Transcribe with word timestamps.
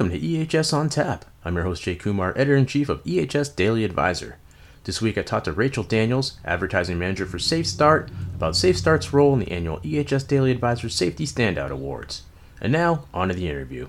welcome 0.00 0.18
to 0.18 0.26
EHS 0.26 0.72
on 0.72 0.88
Tap. 0.88 1.26
I'm 1.44 1.56
your 1.56 1.64
host 1.64 1.82
Jay 1.82 1.94
Kumar, 1.94 2.30
editor 2.30 2.56
in 2.56 2.64
chief 2.64 2.88
of 2.88 3.04
EHS 3.04 3.54
Daily 3.54 3.84
Advisor. 3.84 4.38
This 4.84 5.02
week 5.02 5.18
I 5.18 5.22
talked 5.22 5.44
to 5.44 5.52
Rachel 5.52 5.84
Daniels, 5.84 6.38
advertising 6.42 6.98
manager 6.98 7.26
for 7.26 7.38
Safe 7.38 7.66
Start, 7.66 8.10
about 8.34 8.56
Safe 8.56 8.78
Start's 8.78 9.12
role 9.12 9.34
in 9.34 9.40
the 9.40 9.52
annual 9.52 9.78
EHS 9.80 10.26
Daily 10.26 10.52
Advisor 10.52 10.88
Safety 10.88 11.26
Standout 11.26 11.68
Awards. 11.68 12.22
And 12.62 12.72
now, 12.72 13.04
on 13.12 13.28
to 13.28 13.34
the 13.34 13.46
interview. 13.46 13.88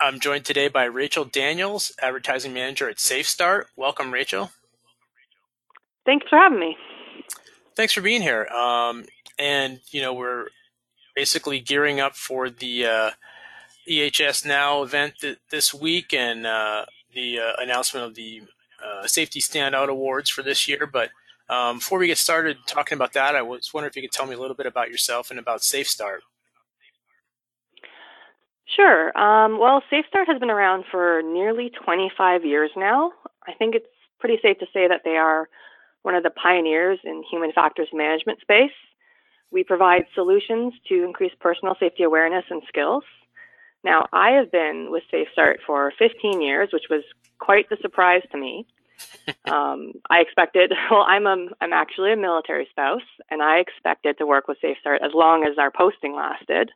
I'm 0.00 0.18
joined 0.18 0.46
today 0.46 0.68
by 0.68 0.84
Rachel 0.84 1.26
Daniels, 1.26 1.92
advertising 2.00 2.54
manager 2.54 2.88
at 2.88 2.98
Safe 2.98 3.28
Start. 3.28 3.66
Welcome, 3.76 4.10
Rachel. 4.10 4.50
Thanks 6.06 6.26
for 6.30 6.38
having 6.38 6.58
me. 6.58 6.74
Thanks 7.76 7.92
for 7.92 8.00
being 8.00 8.22
here. 8.22 8.46
Um, 8.46 9.04
and 9.38 9.80
you 9.90 10.00
know 10.00 10.14
we're 10.14 10.46
basically 11.14 11.60
gearing 11.60 12.00
up 12.00 12.16
for 12.16 12.48
the 12.48 12.86
uh, 12.86 13.10
EHS 13.88 14.44
Now 14.46 14.82
event 14.82 15.14
th- 15.20 15.38
this 15.50 15.72
week 15.72 16.12
and 16.12 16.46
uh, 16.46 16.84
the 17.14 17.38
uh, 17.38 17.52
announcement 17.62 18.06
of 18.06 18.14
the 18.14 18.42
uh, 18.84 19.06
Safety 19.06 19.40
Standout 19.40 19.88
Awards 19.88 20.30
for 20.30 20.42
this 20.42 20.68
year. 20.68 20.86
But 20.86 21.10
um, 21.48 21.78
before 21.78 21.98
we 21.98 22.06
get 22.06 22.18
started 22.18 22.58
talking 22.66 22.96
about 22.96 23.12
that, 23.14 23.34
I 23.34 23.42
was 23.42 23.72
wondering 23.72 23.90
if 23.90 23.96
you 23.96 24.02
could 24.02 24.12
tell 24.12 24.26
me 24.26 24.34
a 24.34 24.38
little 24.38 24.56
bit 24.56 24.66
about 24.66 24.90
yourself 24.90 25.30
and 25.30 25.38
about 25.38 25.62
Safe 25.62 25.88
Start. 25.88 26.22
Sure. 28.76 29.16
Um, 29.18 29.58
well, 29.58 29.82
Safe 29.88 30.04
Start 30.08 30.28
has 30.28 30.38
been 30.38 30.50
around 30.50 30.84
for 30.90 31.22
nearly 31.22 31.70
25 31.84 32.44
years 32.44 32.70
now. 32.76 33.12
I 33.46 33.54
think 33.54 33.74
it's 33.74 33.86
pretty 34.20 34.38
safe 34.42 34.58
to 34.58 34.66
say 34.74 34.86
that 34.88 35.02
they 35.04 35.16
are 35.16 35.48
one 36.02 36.14
of 36.14 36.22
the 36.22 36.30
pioneers 36.30 36.98
in 37.04 37.22
human 37.30 37.52
factors 37.52 37.88
management 37.92 38.40
space. 38.40 38.72
We 39.50 39.64
provide 39.64 40.04
solutions 40.14 40.74
to 40.88 41.04
increase 41.04 41.32
personal 41.40 41.74
safety 41.80 42.02
awareness 42.02 42.44
and 42.50 42.62
skills. 42.68 43.04
Now, 43.84 44.06
I 44.12 44.30
have 44.32 44.50
been 44.50 44.88
with 44.90 45.04
Safe 45.10 45.28
Start 45.32 45.60
for 45.66 45.92
15 45.98 46.40
years, 46.40 46.70
which 46.72 46.86
was 46.90 47.02
quite 47.38 47.68
the 47.68 47.76
surprise 47.80 48.22
to 48.32 48.38
me. 48.38 48.66
um, 49.44 49.92
I 50.10 50.20
expected, 50.20 50.72
well, 50.90 51.04
I'm, 51.06 51.26
a, 51.26 51.46
I'm 51.60 51.72
actually 51.72 52.12
a 52.12 52.16
military 52.16 52.66
spouse, 52.70 53.02
and 53.30 53.42
I 53.42 53.58
expected 53.58 54.18
to 54.18 54.26
work 54.26 54.48
with 54.48 54.58
Safe 54.60 54.76
Start 54.80 55.02
as 55.02 55.12
long 55.14 55.44
as 55.44 55.58
our 55.58 55.70
posting 55.70 56.14
lasted. 56.14 56.70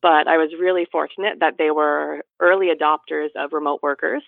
But 0.00 0.28
I 0.28 0.36
was 0.36 0.50
really 0.58 0.86
fortunate 0.92 1.40
that 1.40 1.54
they 1.58 1.70
were 1.70 2.24
early 2.38 2.68
adopters 2.68 3.30
of 3.34 3.52
remote 3.52 3.82
workers. 3.82 4.22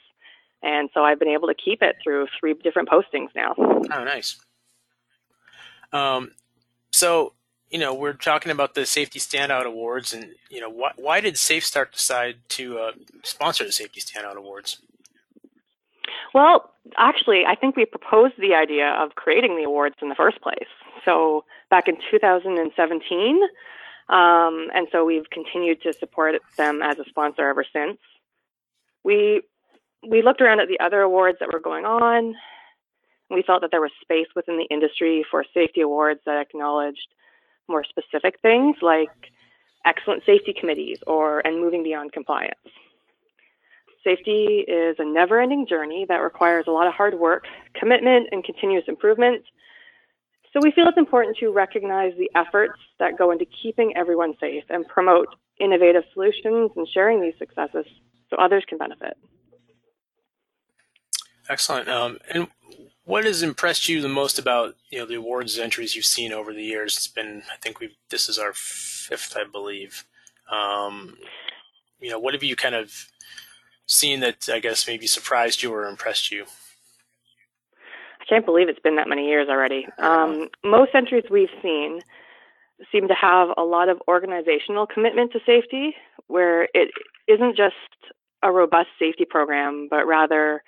And 0.62 0.91
so 0.93 1.05
I've 1.05 1.19
been 1.19 1.28
able 1.28 1.48
to 1.48 1.55
keep 1.55 1.81
it 1.81 1.97
through 2.03 2.27
three 2.39 2.55
different 2.55 2.89
postings 2.89 3.28
now. 3.37 3.55
Oh, 3.56 4.05
nice. 4.05 4.37
Um, 5.93 6.33
so 6.93 7.34
you 7.71 7.79
know, 7.79 7.95
we're 7.95 8.13
talking 8.13 8.51
about 8.51 8.75
the 8.75 8.85
Safety 8.85 9.19
Standout 9.21 9.65
Awards, 9.65 10.13
and 10.13 10.35
you 10.49 10.61
know, 10.61 10.69
why, 10.69 10.91
why 10.97 11.21
did 11.21 11.35
SafeStart 11.35 11.93
decide 11.93 12.37
to 12.51 12.79
uh, 12.79 12.93
sponsor 13.23 13.65
the 13.65 13.73
Safety 13.73 14.01
Standout 14.01 14.35
Awards? 14.37 14.79
Well, 16.35 16.73
actually, 16.97 17.45
I 17.47 17.55
think 17.55 17.77
we 17.77 17.85
proposed 17.85 18.35
the 18.39 18.55
idea 18.55 18.91
of 18.99 19.15
creating 19.15 19.57
the 19.57 19.65
awards 19.65 19.97
in 20.03 20.09
the 20.09 20.15
first 20.15 20.41
place. 20.41 20.69
So 21.05 21.45
back 21.71 21.89
in 21.89 21.97
2017, 22.11 23.41
um, 24.09 24.69
and 24.75 24.89
so 24.91 25.05
we've 25.05 25.31
continued 25.31 25.83
to 25.83 25.93
support 25.93 26.34
them 26.57 26.83
as 26.83 26.99
a 26.99 27.05
sponsor 27.09 27.49
ever 27.49 27.65
since. 27.73 27.99
We 29.05 29.43
we 30.09 30.23
looked 30.23 30.41
around 30.41 30.61
at 30.61 30.69
the 30.69 30.81
other 30.81 31.03
awards 31.03 31.39
that 31.41 31.53
were 31.53 31.61
going 31.61 31.84
on. 31.84 32.34
We 33.29 33.43
felt 33.43 33.61
that 33.61 33.71
there 33.71 33.81
was 33.81 33.93
space 34.01 34.27
within 34.34 34.57
the 34.57 34.65
industry 34.65 35.25
for 35.31 35.45
safety 35.55 35.83
awards 35.83 36.21
that 36.27 36.41
acknowledged 36.41 37.06
more 37.70 37.84
specific 37.84 38.38
things 38.42 38.76
like 38.82 39.10
excellent 39.86 40.25
safety 40.26 40.53
committees 40.53 40.98
or 41.06 41.41
and 41.47 41.60
moving 41.60 41.82
beyond 41.82 42.12
compliance. 42.12 42.54
Safety 44.04 44.64
is 44.66 44.97
a 44.98 45.04
never-ending 45.04 45.66
journey 45.66 46.06
that 46.08 46.16
requires 46.16 46.64
a 46.66 46.70
lot 46.70 46.86
of 46.86 46.94
hard 46.94 47.19
work, 47.19 47.44
commitment, 47.75 48.28
and 48.32 48.42
continuous 48.42 48.84
improvement. 48.88 49.42
So 50.53 50.60
we 50.62 50.72
feel 50.72 50.88
it's 50.88 50.98
important 50.98 51.36
to 51.38 51.50
recognize 51.50 52.12
the 52.19 52.31
efforts 52.34 52.81
that 52.98 53.16
go 53.16 53.31
into 53.31 53.44
keeping 53.62 53.97
everyone 53.97 54.34
safe 54.41 54.64
and 54.70 54.87
promote 54.88 55.28
innovative 55.60 56.02
solutions 56.14 56.70
and 56.76 56.88
sharing 56.88 57.20
these 57.20 57.34
successes 57.38 57.84
so 58.31 58.37
others 58.37 58.64
can 58.66 58.78
benefit. 58.78 59.16
Excellent. 61.48 61.88
Um, 61.88 62.19
and 62.31 62.48
what 63.10 63.25
has 63.25 63.43
impressed 63.43 63.88
you 63.88 64.00
the 64.00 64.09
most 64.09 64.38
about 64.38 64.76
you 64.88 64.98
know 64.98 65.04
the 65.04 65.16
awards 65.16 65.59
entries 65.59 65.97
you've 65.97 66.04
seen 66.04 66.32
over 66.32 66.54
the 66.54 66.62
years? 66.62 66.97
It's 66.97 67.09
been 67.09 67.43
I 67.53 67.56
think 67.56 67.81
we 67.81 67.97
this 68.09 68.28
is 68.28 68.38
our 68.38 68.53
fifth, 68.54 69.37
I 69.37 69.43
believe. 69.50 70.04
Um, 70.48 71.19
you 72.00 72.09
know, 72.09 72.20
what 72.20 72.34
have 72.34 72.44
you 72.44 72.54
kind 72.54 72.76
of 72.76 73.09
seen 73.87 74.20
that 74.20 74.49
I 74.49 74.60
guess 74.60 74.87
maybe 74.87 75.09
surprised 75.09 75.60
you 75.60 75.75
or 75.75 75.88
impressed 75.88 76.31
you? 76.31 76.44
I 78.20 78.25
can't 78.28 78.47
believe 78.47 78.69
it's 78.69 78.78
been 78.78 78.94
that 78.94 79.09
many 79.09 79.26
years 79.26 79.49
already. 79.49 79.88
Um, 79.99 80.49
most 80.65 80.93
entries 80.94 81.25
we've 81.28 81.49
seen 81.60 82.03
seem 82.93 83.09
to 83.09 83.15
have 83.15 83.49
a 83.59 83.62
lot 83.62 83.88
of 83.88 84.00
organizational 84.06 84.87
commitment 84.87 85.32
to 85.32 85.41
safety, 85.44 85.97
where 86.28 86.69
it 86.75 86.93
isn't 87.26 87.56
just 87.56 87.75
a 88.44 88.53
robust 88.53 88.91
safety 89.00 89.25
program, 89.28 89.88
but 89.91 90.06
rather 90.06 90.62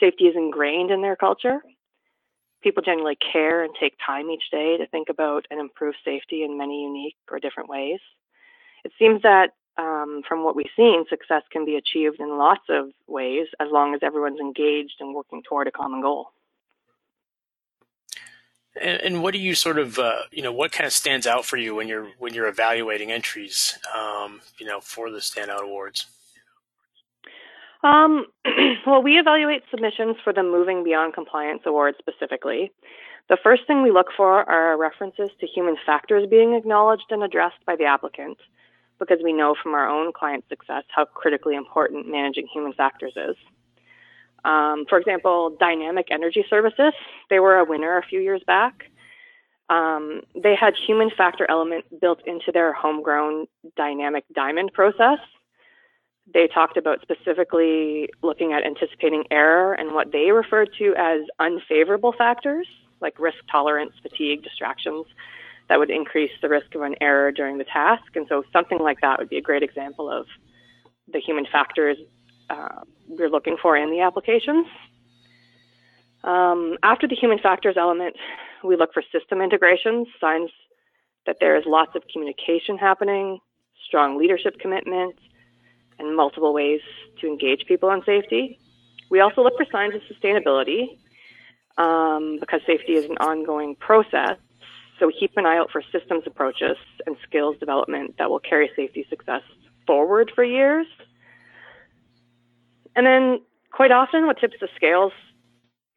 safety 0.00 0.24
is 0.24 0.34
ingrained 0.34 0.90
in 0.90 1.00
their 1.00 1.14
culture 1.14 1.62
people 2.64 2.82
generally 2.82 3.16
care 3.32 3.62
and 3.62 3.72
take 3.78 3.94
time 4.04 4.30
each 4.30 4.50
day 4.50 4.76
to 4.78 4.86
think 4.88 5.08
about 5.10 5.46
and 5.50 5.60
improve 5.60 5.94
safety 6.04 6.42
in 6.42 6.58
many 6.58 6.82
unique 6.82 7.16
or 7.30 7.38
different 7.38 7.68
ways. 7.68 8.00
It 8.84 8.92
seems 8.98 9.22
that 9.22 9.50
um, 9.76 10.22
from 10.26 10.44
what 10.44 10.56
we've 10.56 10.66
seen, 10.74 11.04
success 11.08 11.42
can 11.52 11.64
be 11.64 11.76
achieved 11.76 12.20
in 12.20 12.38
lots 12.38 12.64
of 12.68 12.90
ways 13.06 13.46
as 13.60 13.68
long 13.70 13.94
as 13.94 14.00
everyone's 14.02 14.40
engaged 14.40 14.94
and 15.00 15.14
working 15.14 15.42
toward 15.42 15.68
a 15.68 15.72
common 15.72 16.00
goal. 16.00 16.28
And, 18.80 19.00
and 19.02 19.22
what 19.22 19.34
do 19.34 19.38
you 19.38 19.54
sort 19.54 19.78
of, 19.78 19.98
uh, 19.98 20.22
you 20.32 20.42
know, 20.42 20.52
what 20.52 20.72
kind 20.72 20.86
of 20.86 20.92
stands 20.92 21.26
out 21.26 21.44
for 21.44 21.56
you 21.56 21.74
when 21.74 21.86
you're 21.86 22.08
when 22.18 22.34
you're 22.34 22.48
evaluating 22.48 23.12
entries, 23.12 23.78
um, 23.96 24.40
you 24.58 24.66
know, 24.66 24.80
for 24.80 25.10
the 25.10 25.18
standout 25.18 25.62
awards? 25.62 26.06
Um, 27.84 28.26
well, 28.86 29.02
we 29.02 29.18
evaluate 29.18 29.62
submissions 29.70 30.16
for 30.24 30.32
the 30.32 30.42
Moving 30.42 30.82
Beyond 30.82 31.12
Compliance 31.12 31.62
Award 31.66 31.94
specifically. 31.98 32.72
The 33.28 33.36
first 33.42 33.66
thing 33.66 33.82
we 33.82 33.90
look 33.90 34.08
for 34.16 34.48
are 34.48 34.76
references 34.78 35.30
to 35.38 35.46
human 35.46 35.76
factors 35.86 36.26
being 36.28 36.54
acknowledged 36.54 37.06
and 37.10 37.22
addressed 37.22 37.64
by 37.66 37.76
the 37.76 37.84
applicant, 37.84 38.38
because 38.98 39.18
we 39.22 39.32
know 39.32 39.54
from 39.62 39.74
our 39.74 39.88
own 39.88 40.12
client 40.12 40.44
success 40.48 40.84
how 40.88 41.04
critically 41.04 41.54
important 41.54 42.10
managing 42.10 42.46
human 42.52 42.72
factors 42.72 43.12
is. 43.16 43.36
Um, 44.46 44.84
for 44.88 44.98
example, 44.98 45.56
Dynamic 45.60 46.08
Energy 46.10 46.44
Services, 46.48 46.92
they 47.30 47.38
were 47.38 47.58
a 47.58 47.64
winner 47.64 47.98
a 47.98 48.02
few 48.02 48.20
years 48.20 48.42
back. 48.46 48.84
Um, 49.70 50.20
they 50.34 50.54
had 50.54 50.74
human 50.74 51.10
factor 51.16 51.46
element 51.50 51.84
built 52.00 52.20
into 52.26 52.52
their 52.52 52.74
homegrown 52.74 53.46
dynamic 53.76 54.24
diamond 54.34 54.72
process 54.74 55.18
they 56.32 56.48
talked 56.48 56.76
about 56.76 57.00
specifically 57.02 58.08
looking 58.22 58.52
at 58.52 58.64
anticipating 58.64 59.24
error 59.30 59.74
and 59.74 59.94
what 59.94 60.10
they 60.12 60.30
referred 60.30 60.70
to 60.78 60.94
as 60.96 61.20
unfavorable 61.38 62.14
factors, 62.16 62.66
like 63.00 63.18
risk 63.18 63.38
tolerance, 63.50 63.92
fatigue, 64.02 64.42
distractions, 64.42 65.06
that 65.68 65.78
would 65.78 65.90
increase 65.90 66.30
the 66.40 66.48
risk 66.48 66.74
of 66.74 66.82
an 66.82 66.94
error 67.00 67.30
during 67.30 67.58
the 67.58 67.64
task. 67.64 68.04
And 68.14 68.26
so 68.28 68.42
something 68.52 68.78
like 68.78 69.00
that 69.02 69.18
would 69.18 69.28
be 69.28 69.36
a 69.38 69.42
great 69.42 69.62
example 69.62 70.10
of 70.10 70.26
the 71.12 71.20
human 71.20 71.46
factors 71.50 71.98
uh, 72.50 72.80
we're 73.08 73.28
looking 73.28 73.56
for 73.60 73.76
in 73.76 73.90
the 73.90 74.00
applications. 74.00 74.66
Um, 76.22 76.78
after 76.82 77.06
the 77.06 77.14
human 77.14 77.38
factors 77.38 77.76
element, 77.78 78.16
we 78.62 78.76
look 78.76 78.94
for 78.94 79.02
system 79.12 79.42
integrations, 79.42 80.08
signs 80.20 80.50
that 81.26 81.36
there 81.40 81.56
is 81.56 81.64
lots 81.66 81.94
of 81.94 82.02
communication 82.12 82.78
happening, 82.78 83.38
strong 83.86 84.18
leadership 84.18 84.58
commitment, 84.58 85.14
and 85.98 86.16
multiple 86.16 86.52
ways 86.52 86.80
to 87.20 87.26
engage 87.26 87.66
people 87.66 87.88
on 87.88 88.02
safety. 88.04 88.58
We 89.10 89.20
also 89.20 89.42
look 89.42 89.54
for 89.56 89.66
signs 89.70 89.94
of 89.94 90.00
sustainability 90.02 90.98
um, 91.78 92.38
because 92.40 92.60
safety 92.66 92.94
is 92.94 93.04
an 93.04 93.16
ongoing 93.18 93.76
process. 93.76 94.38
So 94.98 95.06
we 95.06 95.16
keep 95.18 95.36
an 95.36 95.46
eye 95.46 95.56
out 95.56 95.70
for 95.70 95.82
systems 95.92 96.22
approaches 96.26 96.76
and 97.06 97.16
skills 97.26 97.56
development 97.58 98.16
that 98.18 98.30
will 98.30 98.38
carry 98.38 98.70
safety 98.76 99.06
success 99.10 99.42
forward 99.86 100.30
for 100.34 100.44
years. 100.44 100.86
And 102.96 103.04
then, 103.04 103.40
quite 103.72 103.90
often, 103.90 104.26
what 104.26 104.38
tips 104.38 104.54
the 104.60 104.68
scales 104.76 105.12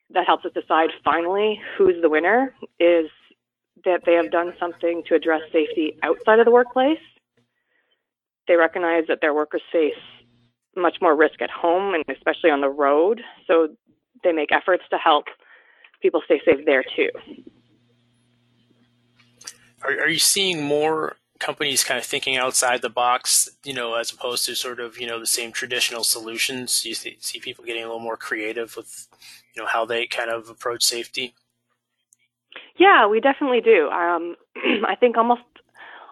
that 0.10 0.26
helps 0.26 0.46
us 0.46 0.52
decide 0.54 0.90
finally 1.04 1.62
who's 1.78 2.02
the 2.02 2.10
winner 2.10 2.56
is 2.80 3.10
that 3.86 4.02
they 4.06 4.14
have 4.14 4.32
done 4.32 4.54
something 4.60 5.04
to 5.08 5.16
address 5.16 5.42
safety 5.52 5.98
outside 6.02 6.40
of 6.40 6.46
the 6.46 6.52
workplace 6.52 7.00
they 8.48 8.56
recognize 8.56 9.04
that 9.08 9.20
their 9.22 9.34
workers 9.34 9.62
face 9.72 9.94
much 10.76 10.98
more 11.02 11.16
risk 11.16 11.42
at 11.42 11.50
home 11.50 11.94
and 11.94 12.04
especially 12.10 12.52
on 12.52 12.62
the 12.62 12.70
road. 12.70 13.22
So 13.48 13.70
they 14.24 14.32
make 14.32 14.52
efforts 14.52 14.84
to 14.92 14.98
help 14.98 15.26
people 16.02 16.22
stay 16.26 16.42
safe 16.46 16.66
there 16.66 16.84
too. 16.96 17.10
Are, 19.84 19.92
are 19.92 20.10
you 20.10 20.20
seeing 20.20 20.64
more 20.64 21.18
companies 21.40 21.84
kind 21.84 22.00
of 22.00 22.06
thinking 22.06 22.38
outside 22.38 22.82
the 22.82 22.90
box, 22.90 23.50
you 23.64 23.74
know, 23.74 23.96
as 23.96 24.12
opposed 24.12 24.46
to 24.46 24.56
sort 24.56 24.80
of, 24.80 25.00
you 25.00 25.08
know, 25.08 25.20
the 25.20 25.28
same 25.28 25.52
traditional 25.52 26.04
solutions? 26.04 26.82
Do 26.82 26.90
You 26.90 26.96
see, 26.96 27.18
see 27.20 27.40
people 27.40 27.64
getting 27.64 27.84
a 27.84 27.88
little 27.88 28.00
more 28.00 28.18
creative 28.18 28.76
with, 28.76 29.08
you 29.56 29.62
know, 29.62 29.68
how 29.68 29.86
they 29.86 30.08
kind 30.08 30.30
of 30.30 30.50
approach 30.50 30.84
safety? 30.84 31.36
Yeah, 32.78 33.08
we 33.08 33.20
definitely 33.20 33.62
do. 33.62 33.90
Um, 33.90 34.36
I 34.88 34.96
think 34.96 35.18
almost 35.18 35.42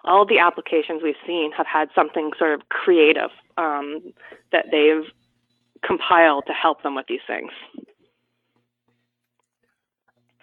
all 0.06 0.22
of 0.22 0.28
the 0.28 0.38
applications 0.38 1.02
we've 1.02 1.14
seen 1.26 1.52
have 1.52 1.66
had 1.66 1.88
something 1.94 2.30
sort 2.38 2.54
of 2.54 2.68
creative 2.68 3.30
um, 3.56 4.12
that 4.52 4.66
they've 4.70 5.10
compiled 5.84 6.44
to 6.46 6.52
help 6.52 6.82
them 6.82 6.94
with 6.94 7.06
these 7.08 7.20
things. 7.26 7.50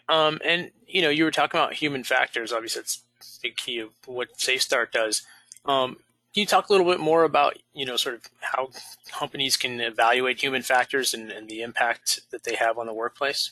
Um, 0.09 0.39
and 0.43 0.71
you 0.87 1.01
know, 1.01 1.09
you 1.09 1.23
were 1.23 1.31
talking 1.31 1.59
about 1.59 1.73
human 1.73 2.03
factors. 2.03 2.51
Obviously, 2.51 2.81
it's 2.81 3.03
a 3.21 3.25
big 3.41 3.55
key 3.55 3.79
of 3.79 3.89
what 4.05 4.37
SafeStart 4.37 4.91
does. 4.91 5.23
Um, 5.65 5.97
can 6.33 6.41
you 6.41 6.45
talk 6.45 6.69
a 6.69 6.73
little 6.73 6.89
bit 6.89 6.99
more 6.99 7.23
about 7.23 7.57
you 7.73 7.85
know 7.85 7.95
sort 7.95 8.15
of 8.15 8.21
how 8.41 8.69
companies 9.11 9.55
can 9.55 9.79
evaluate 9.79 10.41
human 10.41 10.61
factors 10.61 11.13
and, 11.13 11.31
and 11.31 11.47
the 11.47 11.61
impact 11.61 12.21
that 12.31 12.43
they 12.43 12.55
have 12.55 12.77
on 12.77 12.85
the 12.85 12.93
workplace? 12.93 13.51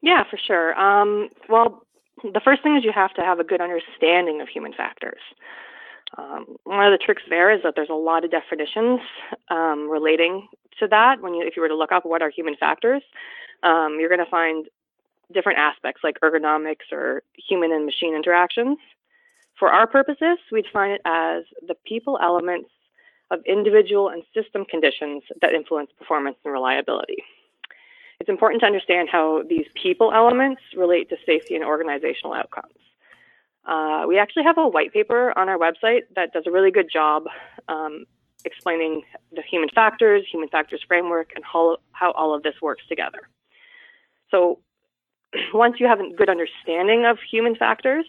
Yeah, 0.00 0.22
for 0.30 0.38
sure. 0.38 0.78
Um, 0.78 1.30
well, 1.48 1.85
the 2.22 2.40
first 2.40 2.62
thing 2.62 2.76
is 2.76 2.84
you 2.84 2.92
have 2.92 3.14
to 3.14 3.22
have 3.22 3.40
a 3.40 3.44
good 3.44 3.60
understanding 3.60 4.40
of 4.40 4.48
human 4.48 4.72
factors. 4.72 5.20
Um, 6.16 6.56
one 6.64 6.86
of 6.86 6.92
the 6.92 7.04
tricks 7.04 7.22
there 7.28 7.50
is 7.50 7.62
that 7.62 7.74
there's 7.74 7.90
a 7.90 7.94
lot 7.94 8.24
of 8.24 8.30
definitions 8.30 9.00
um, 9.50 9.88
relating 9.88 10.48
to 10.78 10.88
that. 10.88 11.20
When 11.20 11.34
you, 11.34 11.46
if 11.46 11.56
you 11.56 11.62
were 11.62 11.68
to 11.68 11.76
look 11.76 11.92
up 11.92 12.04
what 12.04 12.22
are 12.22 12.30
human 12.30 12.56
factors, 12.56 13.02
um, 13.62 13.98
you're 13.98 14.08
going 14.08 14.24
to 14.24 14.30
find 14.30 14.66
different 15.32 15.58
aspects 15.58 16.02
like 16.04 16.18
ergonomics 16.20 16.92
or 16.92 17.22
human 17.36 17.72
and 17.72 17.84
machine 17.84 18.14
interactions. 18.14 18.78
For 19.58 19.70
our 19.70 19.86
purposes, 19.86 20.38
we 20.52 20.62
define 20.62 20.92
it 20.92 21.00
as 21.04 21.44
the 21.66 21.74
people 21.86 22.18
elements 22.22 22.70
of 23.30 23.40
individual 23.44 24.08
and 24.08 24.22
system 24.32 24.64
conditions 24.64 25.24
that 25.40 25.52
influence 25.52 25.90
performance 25.98 26.36
and 26.44 26.52
reliability. 26.52 27.24
It's 28.20 28.28
important 28.28 28.60
to 28.60 28.66
understand 28.66 29.08
how 29.10 29.42
these 29.48 29.66
people 29.80 30.12
elements 30.12 30.62
relate 30.76 31.08
to 31.10 31.16
safety 31.26 31.54
and 31.54 31.64
organizational 31.64 32.32
outcomes. 32.32 32.74
Uh, 33.66 34.04
we 34.06 34.18
actually 34.18 34.44
have 34.44 34.58
a 34.58 34.66
white 34.66 34.92
paper 34.92 35.36
on 35.36 35.48
our 35.48 35.58
website 35.58 36.02
that 36.14 36.32
does 36.32 36.44
a 36.46 36.50
really 36.50 36.70
good 36.70 36.88
job 36.90 37.24
um, 37.68 38.04
explaining 38.44 39.02
the 39.32 39.42
human 39.42 39.68
factors, 39.74 40.24
human 40.30 40.48
factors 40.48 40.82
framework, 40.86 41.32
and 41.34 41.44
how, 41.44 41.76
how 41.92 42.12
all 42.12 42.34
of 42.34 42.42
this 42.42 42.54
works 42.62 42.84
together. 42.88 43.28
So 44.30 44.60
once 45.52 45.76
you 45.80 45.86
have 45.86 46.00
a 46.00 46.14
good 46.14 46.30
understanding 46.30 47.04
of 47.04 47.18
human 47.30 47.56
factors 47.56 48.06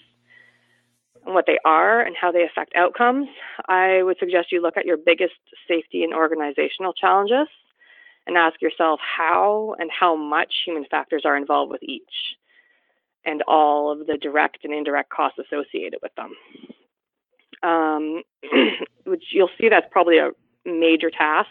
and 1.26 1.34
what 1.34 1.46
they 1.48 1.58
are 1.66 2.02
and 2.02 2.16
how 2.16 2.32
they 2.32 2.44
affect 2.44 2.76
outcomes, 2.76 3.28
I 3.68 4.04
would 4.04 4.18
suggest 4.20 4.52
you 4.52 4.62
look 4.62 4.78
at 4.78 4.86
your 4.86 4.98
biggest 4.98 5.34
safety 5.68 6.04
and 6.04 6.14
organizational 6.14 6.94
challenges 6.94 7.48
and 8.28 8.38
ask 8.38 8.62
yourself 8.62 9.00
how 9.00 9.76
and 9.80 9.90
how 9.90 10.16
much 10.16 10.54
human 10.66 10.86
factors 10.86 11.24
are 11.26 11.38
involved 11.38 11.72
with 11.72 11.82
each 11.82 12.36
and 13.26 13.42
all 13.48 13.92
of 13.92 14.06
the 14.06 14.18
direct 14.18 14.64
and 14.64 14.74
indirect 14.74 15.10
costs 15.10 15.40
associated 15.40 16.00
with 16.02 16.12
them. 16.16 16.34
Um, 17.64 18.22
which 19.06 19.24
you'll 19.32 19.50
see 19.60 19.70
that's 19.70 19.88
probably 19.90 20.18
a 20.20 20.32
major 20.66 21.10
task 21.10 21.50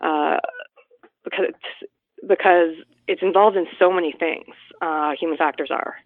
uh, 0.00 0.36
because 1.24 1.46
it's, 1.48 1.90
because 2.26 2.74
it's 3.06 3.22
involved 3.22 3.56
in 3.56 3.66
so 3.78 3.90
many 3.90 4.12
things. 4.12 4.54
Uh, 4.82 5.12
human 5.18 5.38
factors 5.38 5.70
are, 5.72 5.96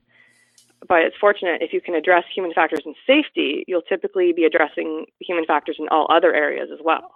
but 0.89 1.03
it's 1.03 1.17
fortunate 1.21 1.63
if 1.63 1.73
you 1.73 1.81
can 1.81 1.95
address 1.95 2.25
human 2.35 2.53
factors 2.55 2.83
in 2.87 2.95
safety, 3.07 3.65
you'll 3.67 3.83
typically 3.83 4.33
be 4.33 4.45
addressing 4.45 5.07
human 5.21 5.45
factors 5.45 5.77
in 5.79 5.89
all 5.89 6.07
other 6.11 6.33
areas 6.35 6.69
as 6.73 6.79
well. 6.83 7.11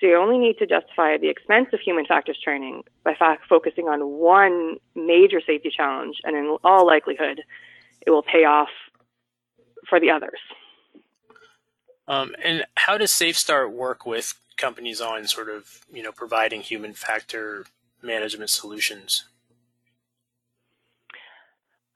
So 0.00 0.06
you 0.06 0.16
only 0.16 0.38
need 0.38 0.58
to 0.58 0.66
justify 0.66 1.16
the 1.18 1.28
expense 1.28 1.68
of 1.72 1.80
human 1.80 2.06
factors 2.06 2.38
training 2.42 2.84
by 3.04 3.14
fa- 3.18 3.38
focusing 3.48 3.88
on 3.88 4.00
one 4.00 4.76
major 4.94 5.40
safety 5.44 5.70
challenge, 5.74 6.18
and 6.22 6.36
in 6.36 6.56
all 6.62 6.86
likelihood, 6.86 7.42
it 8.06 8.10
will 8.10 8.22
pay 8.22 8.44
off 8.44 8.68
for 9.88 9.98
the 9.98 10.10
others. 10.10 10.38
Um, 12.06 12.34
and 12.42 12.64
how 12.76 12.96
does 12.96 13.10
SafeStart 13.10 13.72
work 13.72 14.06
with 14.06 14.34
companies 14.56 15.00
on 15.00 15.26
sort 15.26 15.48
of 15.48 15.84
you 15.92 16.02
know 16.02 16.12
providing 16.12 16.60
human 16.60 16.94
factor 16.94 17.66
management 18.00 18.50
solutions? 18.50 19.24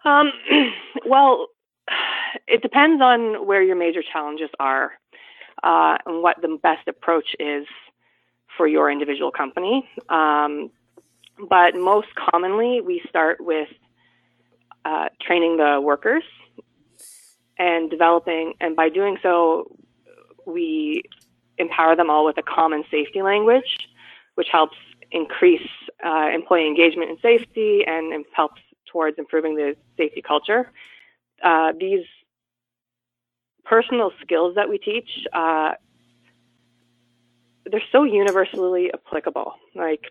Um, 0.04 0.32
well, 1.06 1.46
it 2.48 2.62
depends 2.62 3.00
on 3.00 3.46
where 3.46 3.62
your 3.62 3.76
major 3.76 4.02
challenges 4.02 4.50
are 4.58 4.92
uh, 5.62 5.98
and 6.04 6.20
what 6.22 6.40
the 6.42 6.58
best 6.60 6.88
approach 6.88 7.36
is 7.38 7.66
for 8.56 8.66
your 8.66 8.90
individual 8.90 9.30
company. 9.30 9.88
Um, 10.08 10.70
but 11.48 11.74
most 11.74 12.08
commonly, 12.14 12.80
we 12.80 13.02
start 13.08 13.38
with 13.40 13.68
uh, 14.84 15.08
training 15.20 15.56
the 15.56 15.80
workers 15.80 16.24
and 17.58 17.90
developing, 17.90 18.54
and 18.60 18.74
by 18.76 18.88
doing 18.88 19.16
so, 19.22 19.76
we 20.46 21.02
empower 21.58 21.94
them 21.94 22.10
all 22.10 22.24
with 22.24 22.38
a 22.38 22.42
common 22.42 22.84
safety 22.90 23.22
language, 23.22 23.88
which 24.34 24.48
helps 24.50 24.76
increase 25.10 25.68
uh, 26.04 26.28
employee 26.34 26.66
engagement 26.66 27.10
and 27.10 27.18
safety 27.20 27.84
and 27.86 28.24
helps 28.34 28.60
towards 28.86 29.18
improving 29.18 29.54
the 29.54 29.76
safety 29.96 30.22
culture. 30.22 30.70
Uh, 31.42 31.72
these 31.78 32.04
personal 33.64 34.12
skills 34.20 34.54
that 34.54 34.68
we 34.68 34.78
teach 34.78 35.26
uh, 35.32 35.72
they're 37.72 37.82
so 37.90 38.04
universally 38.04 38.92
applicable. 38.92 39.54
Like, 39.74 40.04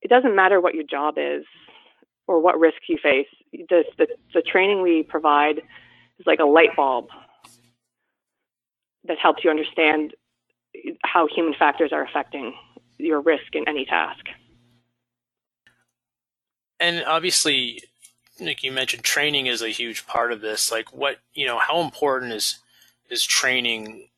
it 0.00 0.08
doesn't 0.08 0.34
matter 0.34 0.60
what 0.60 0.74
your 0.74 0.84
job 0.84 1.14
is 1.18 1.44
or 2.26 2.40
what 2.40 2.58
risks 2.58 2.88
you 2.88 2.96
face. 3.00 3.28
The, 3.52 3.84
the, 3.98 4.08
the 4.34 4.42
training 4.42 4.80
we 4.80 5.02
provide 5.02 5.58
is 5.58 6.26
like 6.26 6.40
a 6.40 6.46
light 6.46 6.74
bulb 6.74 7.08
that 9.04 9.18
helps 9.18 9.44
you 9.44 9.50
understand 9.50 10.14
how 11.04 11.26
human 11.26 11.54
factors 11.54 11.92
are 11.92 12.02
affecting 12.02 12.54
your 12.96 13.20
risk 13.20 13.54
in 13.54 13.68
any 13.68 13.84
task. 13.84 14.24
And 16.80 17.04
obviously, 17.04 17.82
like 18.40 18.62
you 18.62 18.72
mentioned, 18.72 19.02
training 19.02 19.46
is 19.46 19.60
a 19.60 19.68
huge 19.68 20.06
part 20.06 20.32
of 20.32 20.40
this. 20.40 20.70
Like, 20.72 20.94
what 20.94 21.18
you 21.34 21.46
know, 21.46 21.58
how 21.58 21.80
important 21.80 22.32
is 22.32 22.58
is 23.10 23.24
training 23.24 24.08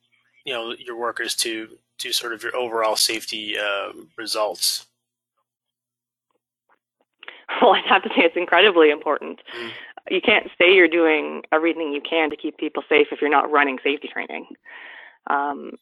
you 0.50 0.56
know 0.56 0.74
your 0.76 0.96
workers 0.96 1.36
to 1.36 1.68
to 1.98 2.12
sort 2.12 2.32
of 2.32 2.42
your 2.42 2.56
overall 2.56 2.96
safety 2.96 3.56
uh, 3.56 3.92
results? 4.16 4.86
Well, 7.60 7.74
I'd 7.74 7.84
have 7.86 8.04
to 8.04 8.08
say 8.10 8.22
it's 8.22 8.36
incredibly 8.36 8.90
important. 8.90 9.40
Mm. 9.60 9.70
You 10.08 10.20
can't 10.20 10.46
say 10.56 10.72
you're 10.72 10.86
doing 10.86 11.42
everything 11.50 11.92
you 11.92 12.00
can 12.00 12.30
to 12.30 12.36
keep 12.36 12.56
people 12.58 12.84
safe 12.88 13.08
if 13.10 13.20
you're 13.20 13.28
not 13.28 13.50
running 13.50 13.78
safety 13.82 14.08
training. 14.10 14.46
Um, 15.28 15.72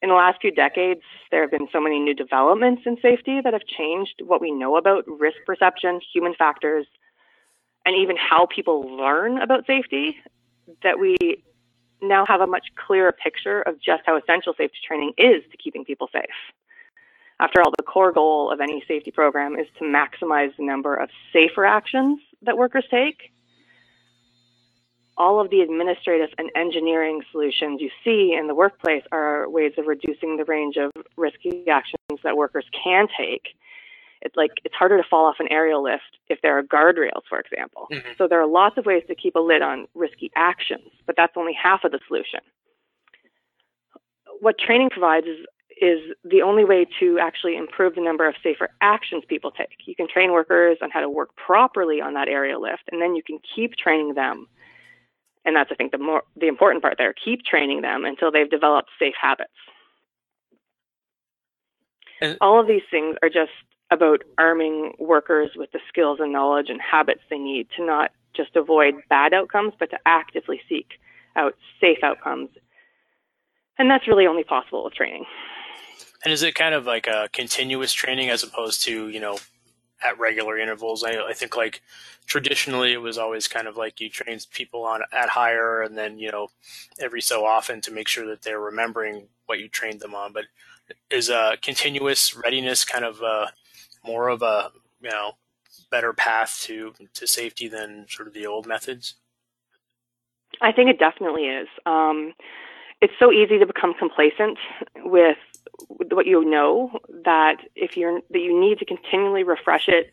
in 0.00 0.08
the 0.08 0.14
last 0.14 0.40
few 0.40 0.50
decades, 0.50 1.02
there 1.30 1.42
have 1.42 1.50
been 1.50 1.68
so 1.70 1.82
many 1.82 2.00
new 2.00 2.14
developments 2.14 2.82
in 2.86 2.96
safety 3.02 3.42
that 3.44 3.52
have 3.52 3.66
changed 3.66 4.22
what 4.24 4.40
we 4.40 4.50
know 4.50 4.78
about 4.78 5.04
risk 5.06 5.36
perception, 5.44 6.00
human 6.14 6.34
factors, 6.34 6.86
and 7.84 7.94
even 7.94 8.16
how 8.16 8.46
people 8.46 8.80
learn 8.80 9.36
about 9.36 9.66
safety 9.66 10.16
that 10.82 10.98
we 10.98 11.44
now 12.02 12.26
have 12.26 12.40
a 12.40 12.46
much 12.46 12.66
clearer 12.86 13.12
picture 13.12 13.62
of 13.62 13.80
just 13.80 14.02
how 14.04 14.16
essential 14.16 14.54
safety 14.56 14.78
training 14.86 15.12
is 15.16 15.42
to 15.50 15.56
keeping 15.56 15.84
people 15.84 16.08
safe. 16.12 16.24
After 17.40 17.60
all, 17.60 17.72
the 17.76 17.82
core 17.82 18.12
goal 18.12 18.50
of 18.52 18.60
any 18.60 18.84
safety 18.86 19.10
program 19.10 19.56
is 19.56 19.66
to 19.78 19.84
maximize 19.84 20.54
the 20.56 20.64
number 20.64 20.94
of 20.94 21.10
safer 21.32 21.64
actions 21.64 22.20
that 22.42 22.56
workers 22.56 22.84
take. 22.90 23.32
All 25.16 25.40
of 25.40 25.50
the 25.50 25.60
administrative 25.60 26.30
and 26.38 26.50
engineering 26.54 27.22
solutions 27.30 27.80
you 27.80 27.90
see 28.04 28.34
in 28.38 28.46
the 28.46 28.54
workplace 28.54 29.02
are 29.12 29.48
ways 29.48 29.72
of 29.76 29.86
reducing 29.86 30.36
the 30.36 30.44
range 30.44 30.76
of 30.76 30.90
risky 31.16 31.68
actions 31.68 32.20
that 32.22 32.36
workers 32.36 32.64
can 32.84 33.08
take 33.18 33.48
it's 34.22 34.36
like 34.36 34.52
it's 34.64 34.74
harder 34.74 34.96
to 34.96 35.08
fall 35.08 35.26
off 35.26 35.36
an 35.40 35.48
aerial 35.50 35.82
lift 35.82 36.18
if 36.28 36.40
there 36.42 36.56
are 36.56 36.62
guardrails, 36.62 37.22
for 37.28 37.40
example. 37.40 37.88
Mm-hmm. 37.92 38.12
So 38.18 38.28
there 38.28 38.40
are 38.40 38.46
lots 38.46 38.78
of 38.78 38.86
ways 38.86 39.02
to 39.08 39.14
keep 39.14 39.34
a 39.34 39.40
lid 39.40 39.62
on 39.62 39.86
risky 39.94 40.30
actions, 40.36 40.88
but 41.06 41.16
that's 41.16 41.34
only 41.36 41.52
half 41.60 41.84
of 41.84 41.92
the 41.92 42.00
solution. 42.06 42.40
What 44.40 44.58
training 44.58 44.90
provides 44.90 45.26
is 45.26 45.46
is 45.80 45.98
the 46.22 46.42
only 46.42 46.64
way 46.64 46.86
to 47.00 47.18
actually 47.18 47.56
improve 47.56 47.96
the 47.96 48.00
number 48.00 48.28
of 48.28 48.36
safer 48.40 48.68
actions 48.80 49.24
people 49.26 49.50
take. 49.50 49.76
You 49.84 49.96
can 49.96 50.06
train 50.06 50.30
workers 50.30 50.78
on 50.80 50.90
how 50.90 51.00
to 51.00 51.08
work 51.08 51.34
properly 51.34 52.00
on 52.00 52.14
that 52.14 52.28
aerial 52.28 52.62
lift, 52.62 52.84
and 52.92 53.02
then 53.02 53.16
you 53.16 53.22
can 53.22 53.40
keep 53.54 53.74
training 53.74 54.14
them. 54.14 54.46
And 55.44 55.56
that's, 55.56 55.72
I 55.72 55.74
think, 55.74 55.90
the 55.90 55.98
more 55.98 56.22
the 56.36 56.46
important 56.46 56.82
part 56.82 56.98
there. 56.98 57.12
Keep 57.12 57.44
training 57.44 57.80
them 57.80 58.04
until 58.04 58.30
they've 58.30 58.48
developed 58.48 58.90
safe 58.96 59.14
habits. 59.20 59.50
And 62.20 62.38
All 62.40 62.60
of 62.60 62.68
these 62.68 62.82
things 62.88 63.16
are 63.22 63.28
just 63.28 63.50
about 63.92 64.22
arming 64.38 64.94
workers 64.98 65.50
with 65.54 65.70
the 65.72 65.80
skills 65.86 66.18
and 66.18 66.32
knowledge 66.32 66.70
and 66.70 66.80
habits 66.80 67.20
they 67.28 67.38
need 67.38 67.68
to 67.76 67.84
not 67.84 68.10
just 68.34 68.56
avoid 68.56 68.94
bad 69.10 69.34
outcomes, 69.34 69.74
but 69.78 69.90
to 69.90 69.98
actively 70.06 70.60
seek 70.66 70.92
out 71.36 71.54
safe 71.80 71.98
outcomes. 72.02 72.48
And 73.78 73.90
that's 73.90 74.08
really 74.08 74.26
only 74.26 74.44
possible 74.44 74.84
with 74.84 74.94
training. 74.94 75.26
And 76.24 76.32
is 76.32 76.42
it 76.42 76.54
kind 76.54 76.74
of 76.74 76.86
like 76.86 77.06
a 77.06 77.28
continuous 77.32 77.92
training 77.92 78.30
as 78.30 78.42
opposed 78.42 78.82
to, 78.84 79.08
you 79.08 79.20
know, 79.20 79.38
at 80.02 80.18
regular 80.18 80.58
intervals? 80.58 81.04
I, 81.04 81.28
I 81.28 81.34
think 81.34 81.54
like 81.56 81.82
traditionally 82.26 82.94
it 82.94 83.02
was 83.02 83.18
always 83.18 83.46
kind 83.46 83.68
of 83.68 83.76
like 83.76 84.00
you 84.00 84.08
train 84.08 84.38
people 84.52 84.84
on 84.84 85.02
at 85.12 85.28
hire 85.28 85.82
and 85.82 85.98
then, 85.98 86.18
you 86.18 86.30
know, 86.30 86.48
every 86.98 87.20
so 87.20 87.44
often 87.44 87.82
to 87.82 87.92
make 87.92 88.08
sure 88.08 88.26
that 88.28 88.42
they're 88.42 88.60
remembering 88.60 89.26
what 89.46 89.58
you 89.58 89.68
trained 89.68 90.00
them 90.00 90.14
on. 90.14 90.32
But 90.32 90.44
is 91.10 91.28
a 91.28 91.56
continuous 91.60 92.34
readiness 92.36 92.84
kind 92.84 93.04
of 93.04 93.22
uh, 93.22 93.46
more 94.04 94.28
of 94.28 94.42
a, 94.42 94.70
you 95.00 95.10
know, 95.10 95.32
better 95.90 96.12
path 96.12 96.60
to, 96.62 96.94
to 97.14 97.26
safety 97.26 97.68
than 97.68 98.06
sort 98.08 98.28
of 98.28 98.34
the 98.34 98.46
old 98.46 98.66
methods? 98.66 99.14
I 100.60 100.72
think 100.72 100.90
it 100.90 100.98
definitely 100.98 101.46
is. 101.46 101.68
Um, 101.86 102.34
it's 103.00 103.12
so 103.18 103.32
easy 103.32 103.58
to 103.58 103.66
become 103.66 103.94
complacent 103.94 104.58
with 105.04 105.38
what 105.88 106.26
you 106.26 106.44
know 106.44 106.98
that 107.24 107.56
if 107.74 107.96
you're 107.96 108.20
that 108.30 108.38
you 108.38 108.58
need 108.58 108.78
to 108.78 108.84
continually 108.84 109.42
refresh 109.42 109.88
it, 109.88 110.12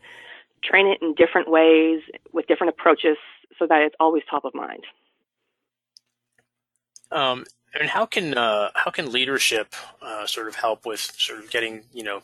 train 0.62 0.86
it 0.86 1.00
in 1.00 1.14
different 1.14 1.48
ways 1.48 2.02
with 2.32 2.46
different 2.46 2.70
approaches 2.70 3.16
so 3.58 3.66
that 3.66 3.82
it's 3.82 3.94
always 4.00 4.22
top 4.28 4.44
of 4.44 4.54
mind. 4.54 4.84
Um, 7.12 7.44
and 7.78 7.88
how 7.88 8.06
can 8.06 8.36
uh, 8.36 8.70
how 8.74 8.90
can 8.90 9.12
leadership 9.12 9.74
uh, 10.02 10.26
sort 10.26 10.48
of 10.48 10.56
help 10.56 10.86
with 10.86 11.00
sort 11.00 11.38
of 11.38 11.50
getting 11.50 11.84
you 11.92 12.02
know 12.02 12.22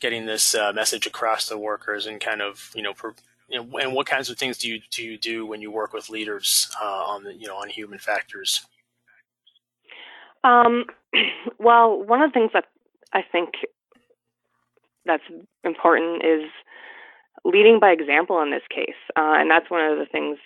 getting 0.00 0.26
this 0.26 0.54
uh, 0.54 0.72
message 0.72 1.06
across 1.06 1.46
to 1.48 1.58
workers 1.58 2.06
and 2.06 2.20
kind 2.20 2.42
of 2.42 2.70
you 2.74 2.82
know, 2.82 2.94
per, 2.94 3.14
you 3.48 3.62
know, 3.62 3.78
and 3.78 3.94
what 3.94 4.06
kinds 4.06 4.30
of 4.30 4.38
things 4.38 4.58
do 4.58 4.68
you 4.68 4.80
do 4.90 5.02
you 5.02 5.18
do 5.18 5.46
when 5.46 5.60
you 5.60 5.70
work 5.70 5.92
with 5.92 6.10
leaders 6.10 6.68
uh, 6.82 7.04
on 7.04 7.24
the 7.24 7.34
you 7.34 7.46
know 7.46 7.56
on 7.56 7.68
human 7.68 7.98
factors? 7.98 8.66
Um, 10.42 10.84
well, 11.58 12.02
one 12.02 12.22
of 12.22 12.30
the 12.30 12.34
things 12.34 12.50
that 12.52 12.66
I 13.12 13.22
think 13.22 13.50
that's 15.06 15.24
important 15.64 16.24
is 16.24 16.44
leading 17.44 17.78
by 17.80 17.90
example 17.90 18.40
in 18.40 18.50
this 18.50 18.62
case, 18.70 18.96
uh, 19.16 19.34
and 19.36 19.50
that's 19.50 19.70
one 19.70 19.84
of 19.84 19.98
the 19.98 20.06
things 20.06 20.38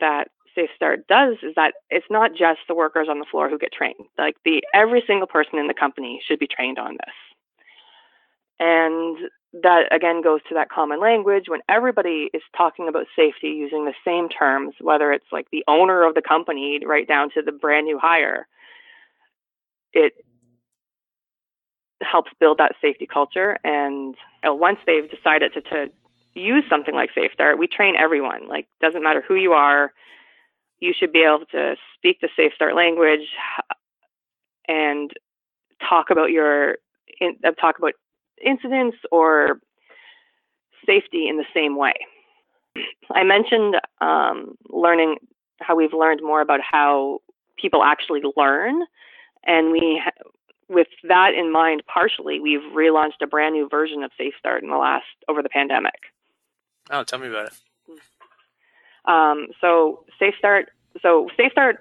that 0.00 0.28
Safe 0.54 0.70
Start 0.76 1.06
does 1.08 1.36
is 1.42 1.54
that 1.56 1.74
it's 1.90 2.06
not 2.10 2.32
just 2.32 2.60
the 2.68 2.74
workers 2.74 3.08
on 3.10 3.18
the 3.18 3.26
floor 3.30 3.48
who 3.48 3.58
get 3.58 3.72
trained. 3.72 4.06
Like 4.16 4.36
the 4.44 4.62
every 4.72 5.02
single 5.06 5.26
person 5.26 5.58
in 5.58 5.66
the 5.66 5.74
company 5.74 6.22
should 6.26 6.38
be 6.38 6.46
trained 6.46 6.78
on 6.78 6.92
this. 6.94 7.14
And 8.60 9.16
that 9.62 9.92
again 9.92 10.20
goes 10.22 10.40
to 10.48 10.54
that 10.54 10.68
common 10.68 11.00
language 11.00 11.44
when 11.48 11.60
everybody 11.68 12.28
is 12.34 12.42
talking 12.56 12.88
about 12.88 13.06
safety 13.14 13.48
using 13.48 13.84
the 13.84 13.94
same 14.04 14.28
terms, 14.28 14.74
whether 14.80 15.12
it's 15.12 15.30
like 15.32 15.46
the 15.52 15.64
owner 15.68 16.04
of 16.06 16.14
the 16.14 16.22
company 16.22 16.80
right 16.84 17.06
down 17.06 17.30
to 17.30 17.42
the 17.42 17.52
brand 17.52 17.86
new 17.86 17.98
hire 17.98 18.46
it 19.94 20.12
helps 22.02 22.30
build 22.38 22.58
that 22.58 22.74
safety 22.82 23.06
culture. 23.06 23.58
And 23.64 24.14
you 24.42 24.50
know, 24.50 24.54
once 24.54 24.78
they've 24.86 25.10
decided 25.10 25.54
to, 25.54 25.60
to 25.62 25.90
use 26.34 26.64
something 26.68 26.94
like 26.94 27.10
SafeStart, 27.16 27.58
we 27.58 27.66
train 27.66 27.94
everyone. 27.96 28.48
Like, 28.48 28.66
doesn't 28.80 29.02
matter 29.02 29.22
who 29.26 29.36
you 29.36 29.52
are, 29.52 29.92
you 30.80 30.92
should 30.98 31.12
be 31.12 31.22
able 31.22 31.46
to 31.52 31.76
speak 31.94 32.20
the 32.20 32.28
SafeStart 32.38 32.74
language 32.74 33.28
and 34.68 35.10
talk 35.88 36.10
about 36.10 36.30
your 36.30 36.76
in, 37.20 37.36
uh, 37.44 37.52
talk 37.52 37.78
about 37.78 37.94
incidents 38.44 38.96
or 39.10 39.60
safety 40.86 41.28
in 41.28 41.36
the 41.36 41.46
same 41.54 41.76
way. 41.76 41.94
I 43.12 43.22
mentioned 43.22 43.76
um, 44.00 44.56
learning 44.68 45.16
how 45.60 45.76
we've 45.76 45.92
learned 45.92 46.20
more 46.22 46.40
about 46.40 46.60
how 46.60 47.20
people 47.56 47.84
actually 47.84 48.22
learn 48.36 48.82
and 49.46 49.72
we, 49.72 50.02
with 50.68 50.88
that 51.04 51.34
in 51.34 51.52
mind, 51.52 51.82
partially, 51.86 52.40
we've 52.40 52.62
relaunched 52.74 53.22
a 53.22 53.26
brand 53.26 53.54
new 53.54 53.68
version 53.68 54.02
of 54.02 54.10
SafeStart 54.18 54.62
in 54.62 54.70
the 54.70 54.76
last 54.76 55.04
over 55.28 55.42
the 55.42 55.48
pandemic. 55.48 55.94
Oh, 56.90 57.04
tell 57.04 57.18
me 57.18 57.28
about 57.28 57.46
it. 57.46 57.52
Um, 59.04 59.48
so 59.60 60.04
SafeStart, 60.20 60.64
so 61.02 61.28
SafeStart, 61.38 61.74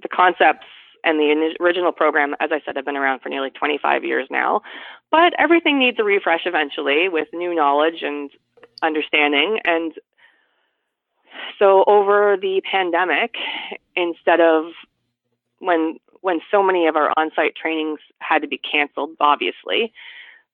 the 0.00 0.08
concepts 0.08 0.66
and 1.04 1.18
the 1.18 1.56
original 1.60 1.92
program, 1.92 2.34
as 2.40 2.50
I 2.52 2.60
said, 2.64 2.76
have 2.76 2.84
been 2.84 2.96
around 2.96 3.20
for 3.20 3.28
nearly 3.28 3.50
25 3.50 4.04
years 4.04 4.28
now. 4.30 4.62
But 5.10 5.32
everything 5.38 5.78
needs 5.78 5.98
a 5.98 6.04
refresh 6.04 6.42
eventually 6.46 7.08
with 7.08 7.28
new 7.32 7.54
knowledge 7.54 8.02
and 8.02 8.30
understanding. 8.82 9.60
And 9.64 9.92
so 11.58 11.84
over 11.86 12.36
the 12.40 12.62
pandemic, 12.70 13.34
instead 13.96 14.40
of 14.40 14.66
when 15.58 15.98
when 16.22 16.40
so 16.52 16.62
many 16.62 16.86
of 16.86 16.94
our 16.94 17.12
on-site 17.16 17.56
trainings 17.56 17.98
had 18.20 18.42
to 18.42 18.48
be 18.48 18.58
canceled, 18.58 19.10
obviously, 19.20 19.92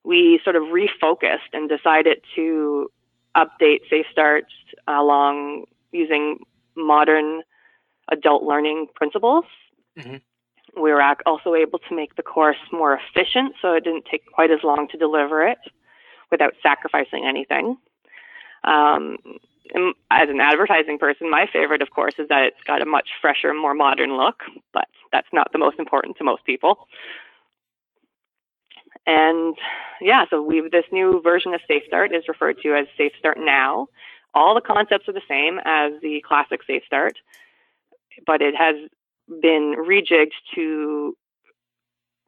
we 0.02 0.40
sort 0.42 0.56
of 0.56 0.62
refocused 0.62 1.52
and 1.52 1.68
decided 1.68 2.22
to 2.34 2.90
update 3.36 3.80
Safe 3.90 4.06
Starts 4.10 4.52
along 4.86 5.66
using 5.92 6.38
modern 6.74 7.42
adult 8.10 8.42
learning 8.44 8.86
principles. 8.94 9.44
Mm-hmm. 9.98 10.16
We 10.80 10.92
were 10.92 11.02
also 11.26 11.54
able 11.54 11.78
to 11.80 11.96
make 11.96 12.16
the 12.16 12.22
course 12.22 12.56
more 12.72 12.98
efficient, 12.98 13.54
so 13.60 13.74
it 13.74 13.84
didn't 13.84 14.06
take 14.10 14.24
quite 14.32 14.50
as 14.50 14.60
long 14.62 14.88
to 14.88 14.96
deliver 14.96 15.46
it 15.46 15.58
without 16.30 16.54
sacrificing 16.62 17.24
anything. 17.26 17.76
Um, 18.64 19.18
as 20.10 20.28
an 20.28 20.40
advertising 20.40 20.98
person, 20.98 21.30
my 21.30 21.46
favorite, 21.52 21.82
of 21.82 21.90
course, 21.90 22.14
is 22.18 22.28
that 22.28 22.44
it's 22.44 22.62
got 22.66 22.82
a 22.82 22.86
much 22.86 23.08
fresher, 23.20 23.52
more 23.52 23.74
modern 23.74 24.16
look, 24.16 24.42
but 24.72 24.88
that's 25.12 25.28
not 25.32 25.52
the 25.52 25.58
most 25.58 25.78
important 25.78 26.16
to 26.16 26.24
most 26.24 26.44
people. 26.44 26.88
And 29.06 29.56
yeah, 30.00 30.24
so 30.30 30.42
we 30.42 30.66
this 30.70 30.84
new 30.92 31.20
version 31.22 31.54
of 31.54 31.60
Safe 31.66 31.82
Start 31.86 32.14
is 32.14 32.28
referred 32.28 32.58
to 32.62 32.74
as 32.74 32.86
Safe 32.96 33.12
Start 33.18 33.38
Now. 33.40 33.88
All 34.34 34.54
the 34.54 34.60
concepts 34.60 35.08
are 35.08 35.12
the 35.12 35.22
same 35.28 35.58
as 35.64 35.92
the 36.02 36.22
classic 36.26 36.60
Safe 36.66 36.82
Start, 36.86 37.16
but 38.26 38.42
it 38.42 38.54
has 38.54 38.76
been 39.28 39.74
rejigged 39.78 40.32
to 40.54 41.16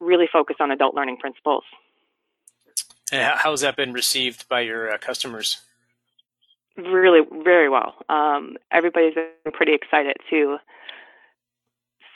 really 0.00 0.28
focus 0.32 0.56
on 0.60 0.70
adult 0.70 0.94
learning 0.94 1.18
principles. 1.18 1.64
And 3.12 3.38
how 3.38 3.50
has 3.50 3.60
that 3.62 3.76
been 3.76 3.92
received 3.92 4.48
by 4.48 4.60
your 4.60 4.92
uh, 4.92 4.98
customers? 4.98 5.60
really 6.76 7.20
very 7.42 7.68
well. 7.68 7.94
Um, 8.08 8.56
everybody's 8.70 9.14
been 9.14 9.52
pretty 9.52 9.74
excited 9.74 10.16
to 10.30 10.58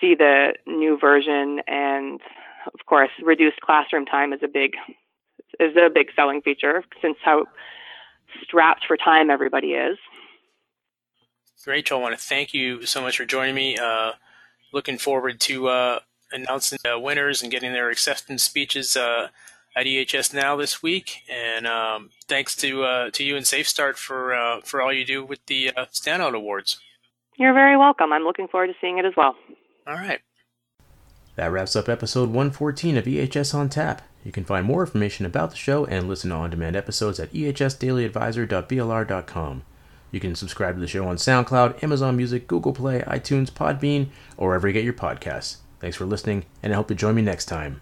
see 0.01 0.15
the 0.15 0.55
new 0.67 0.99
version, 0.99 1.61
and 1.67 2.21
of 2.67 2.87
course, 2.87 3.11
reduced 3.23 3.61
classroom 3.61 4.07
time 4.07 4.33
is 4.33 4.41
a 4.43 4.49
big 4.49 4.73
is 5.61 5.77
a 5.77 5.89
big 5.89 6.09
selling 6.17 6.43
feature 6.43 6.83
since 7.01 7.17
how 7.23 7.47
strapped 8.43 8.85
for 8.87 8.97
time 8.97 9.31
everybody 9.31 9.69
is. 9.69 9.99
Rachel, 11.67 11.99
I 11.99 12.03
want 12.03 12.19
to 12.19 12.23
thank 12.23 12.53
you 12.53 12.85
so 12.85 13.01
much 13.01 13.17
for 13.17 13.25
joining 13.25 13.55
me. 13.55 13.79
Uh, 13.79 14.13
looking 14.75 14.99
forward 14.99 15.41
to 15.41 15.69
uh, 15.69 16.01
announcing 16.33 16.79
the 16.85 16.99
winners 16.99 17.43
and 17.43 17.51
getting 17.51 17.73
their 17.73 17.89
acceptance 17.89 18.43
speeches 18.43 18.95
uh, 18.97 19.29
at 19.77 19.87
EHS 19.87 20.35
Now 20.35 20.57
this 20.57 20.83
week, 20.83 21.23
and 21.31 21.67
um, 21.67 22.11
thanks 22.29 22.55
to 22.57 22.85
uh, 22.85 23.09
to 23.11 23.25
you 23.25 23.37
and 23.37 23.47
SafeStart 23.47 23.97
for 23.97 24.35
uh, 24.35 24.61
for 24.63 24.83
all 24.83 24.93
you 24.93 25.07
do 25.07 25.25
with 25.25 25.47
the 25.47 25.71
uh, 25.75 25.87
Standout 25.87 26.35
Awards. 26.35 26.79
You're 27.37 27.55
very 27.55 27.77
welcome. 27.77 28.13
I'm 28.13 28.23
looking 28.25 28.49
forward 28.49 28.67
to 28.69 28.75
seeing 28.81 28.99
it 28.99 29.05
as 29.05 29.13
well. 29.17 29.35
All 29.87 29.95
right. 29.95 30.21
That 31.37 31.51
wraps 31.51 31.75
up 31.75 31.89
episode 31.89 32.29
114 32.29 32.97
of 32.97 33.07
EHS 33.07 33.53
on 33.55 33.69
Tap. 33.69 34.03
You 34.25 34.31
can 34.31 34.45
find 34.45 34.65
more 34.65 34.85
information 34.85 35.27
about 35.27 35.51
the 35.51 35.57
show 35.57 35.85
and 35.87 36.09
listen 36.09 36.31
to 36.31 36.37
on-demand 36.37 36.77
episodes 36.77 37.19
at 37.19 37.33
ehsdailyadvisor.blr.com. 37.33 39.63
You 40.15 40.21
can 40.21 40.37
subscribe 40.37 40.77
to 40.77 40.81
the 40.81 40.87
show 40.87 41.09
on 41.09 41.17
SoundCloud, 41.17 41.83
Amazon 41.83 42.17
Music, 42.17 42.47
Google 42.47 42.73
Play, 42.73 43.01
iTunes, 43.01 43.51
Podbean, 43.51 44.11
or 44.37 44.47
wherever 44.47 44.69
you 44.69 44.73
get 44.73 44.85
your 44.85 44.93
podcasts. 44.93 45.57
Thanks 45.81 45.97
for 45.97 46.07
listening, 46.07 46.45
and 46.63 46.73
I 46.73 46.77
hope 46.77 46.89
you 46.89 46.95
join 46.95 47.17
me 47.17 47.23
next 47.23 47.47
time. 47.47 47.81